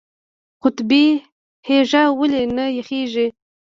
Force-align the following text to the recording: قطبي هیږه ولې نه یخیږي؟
قطبي 0.63 1.05
هیږه 1.67 2.03
ولې 2.19 2.43
نه 2.55 2.65
یخیږي؟ 2.77 3.27